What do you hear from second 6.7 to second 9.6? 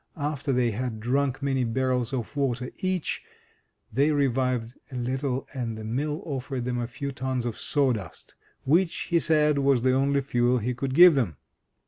a few tons of sawdust, which, he said,